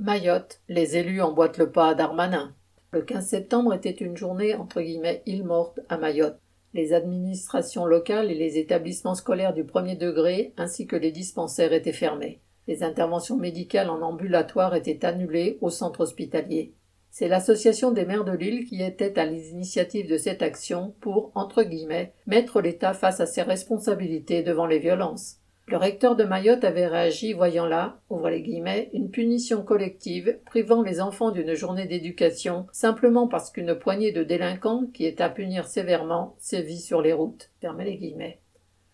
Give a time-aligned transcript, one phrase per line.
[0.00, 2.54] Mayotte, les élus emboîtent le pas à Darmanin.
[2.92, 6.38] Le 15 septembre était une journée entre guillemets île morte à Mayotte.
[6.72, 11.92] Les administrations locales et les établissements scolaires du premier degré ainsi que les dispensaires étaient
[11.92, 12.40] fermés.
[12.68, 16.74] Les interventions médicales en ambulatoire étaient annulées au centre hospitalier.
[17.10, 21.64] C'est l'association des maires de l'île qui était à l'initiative de cette action pour, entre
[21.64, 25.38] guillemets, mettre l'État face à ses responsabilités devant les violences.
[25.70, 30.80] Le recteur de Mayotte avait réagi voyant là, ouvre les guillemets, une punition collective privant
[30.80, 35.66] les enfants d'une journée d'éducation simplement parce qu'une poignée de délinquants qui est à punir
[35.66, 37.50] sévèrement sévit sur les routes.
[37.62, 38.40] les.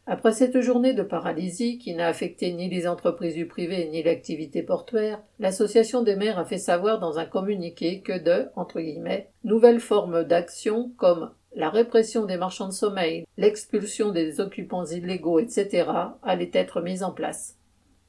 [0.07, 4.65] Après cette journée de paralysie qui n'a affecté ni les entreprises du privé ni l'activité
[4.65, 9.79] portuaire, l'association des maires a fait savoir dans un communiqué que de, entre guillemets, nouvelles
[9.79, 15.89] formes d'action comme la répression des marchands de sommeil, l'expulsion des occupants illégaux, etc.,
[16.23, 17.57] allait être mise en place.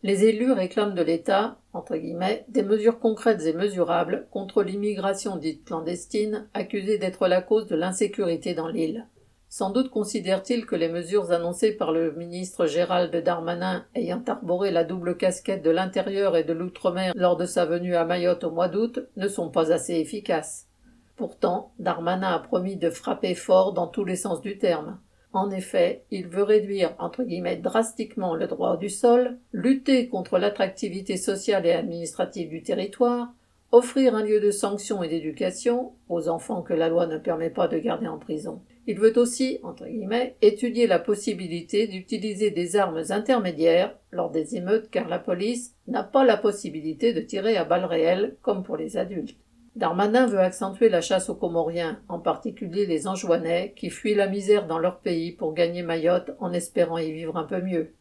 [0.04, 5.66] Les élus réclament de l'État, entre guillemets, des mesures concrètes et mesurables contre l'immigration dite
[5.66, 9.08] clandestine, accusée d'être la cause de l'insécurité dans l'île.
[9.50, 14.84] Sans doute considèrent-ils que les mesures annoncées par le ministre Gérald Darmanin ayant arboré la
[14.84, 18.68] double casquette de l'intérieur et de l'outre-mer lors de sa venue à Mayotte au mois
[18.68, 20.68] d'août ne sont pas assez efficaces.
[21.16, 25.00] Pourtant, Darmanin a promis de frapper fort dans tous les sens du terme.
[25.32, 31.18] En effet, il veut réduire entre guillemets drastiquement le droit du sol, lutter contre l'attractivité
[31.18, 33.34] sociale et administrative du territoire,
[33.72, 37.68] offrir un lieu de sanction et d'éducation aux enfants que la loi ne permet pas
[37.68, 38.62] de garder en prison.
[38.88, 44.90] Il veut aussi, entre guillemets, étudier la possibilité d'utiliser des armes intermédiaires lors des émeutes
[44.90, 48.96] car la police n'a pas la possibilité de tirer à balles réelles comme pour les
[48.96, 49.36] adultes.
[49.76, 54.68] Darmanin veut accentuer la chasse aux Comoriens, en particulier les Anjouanais, qui fuient la misère
[54.68, 57.94] dans leur pays pour gagner Mayotte en espérant y vivre un peu mieux.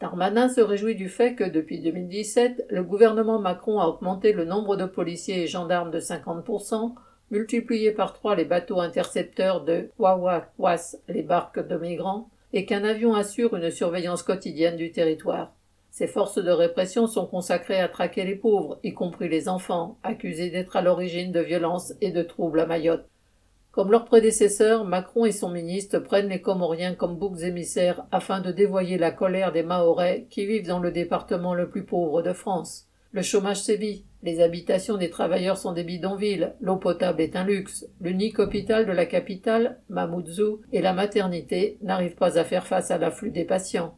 [0.00, 4.76] Darmanin se réjouit du fait que, depuis 2017, le gouvernement Macron a augmenté le nombre
[4.76, 6.94] de policiers et gendarmes de 50%,
[7.30, 13.14] multiplié par trois les bateaux intercepteurs de Wawa-Was, les barques de migrants, et qu'un avion
[13.14, 15.52] assure une surveillance quotidienne du territoire.
[15.96, 20.50] Ces forces de répression sont consacrées à traquer les pauvres, y compris les enfants, accusés
[20.50, 23.08] d'être à l'origine de violences et de troubles à Mayotte.
[23.70, 28.50] Comme leurs prédécesseurs, Macron et son ministre prennent les Comoriens comme boucs émissaires afin de
[28.50, 32.88] dévoyer la colère des Mahorais qui vivent dans le département le plus pauvre de France.
[33.12, 37.86] Le chômage sévit, les habitations des travailleurs sont des bidonvilles, l'eau potable est un luxe,
[38.00, 42.98] l'unique hôpital de la capitale, Mamoudzou, et la maternité n'arrivent pas à faire face à
[42.98, 43.96] l'afflux des patients.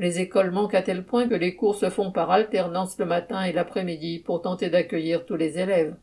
[0.00, 3.42] Les écoles manquent à tel point que les cours se font par alternance le matin
[3.42, 5.94] et l'après-midi pour tenter d'accueillir tous les élèves.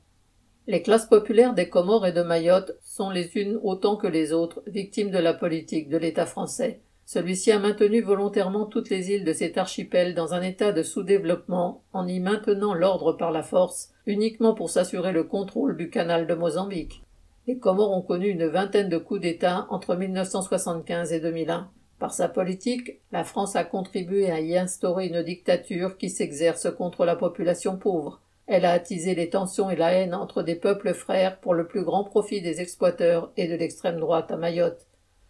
[0.67, 4.61] Les classes populaires des Comores et de Mayotte sont les unes autant que les autres
[4.67, 6.81] victimes de la politique de l'État français.
[7.07, 11.81] Celui-ci a maintenu volontairement toutes les îles de cet archipel dans un état de sous-développement
[11.91, 16.35] en y maintenant l'ordre par la force, uniquement pour s'assurer le contrôle du canal de
[16.35, 17.01] Mozambique.
[17.47, 21.71] Les Comores ont connu une vingtaine de coups d'État entre 1975 et 2001.
[21.99, 27.05] Par sa politique, la France a contribué à y instaurer une dictature qui s'exerce contre
[27.05, 28.21] la population pauvre.
[28.45, 31.83] Elle a attisé les tensions et la haine entre des peuples frères pour le plus
[31.83, 34.87] grand profit des exploiteurs et de l'extrême droite à Mayotte.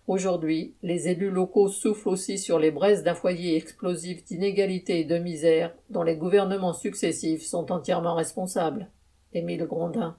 [0.08, 5.18] Aujourd'hui, les élus locaux soufflent aussi sur les braises d'un foyer explosif d'inégalité et de
[5.18, 8.90] misère dont les gouvernements successifs sont entièrement responsables.
[9.34, 10.16] Émile Grondin.